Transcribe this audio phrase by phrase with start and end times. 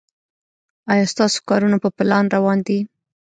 [0.91, 2.79] ایا ستاسو کارونه په پلان روان دي؟